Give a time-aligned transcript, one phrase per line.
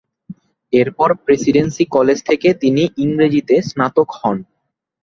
[0.73, 4.37] এরপর প্রেসিডেন্সি কলেজ থেকে তিনি ইংরেজিতে স্নাতক হন।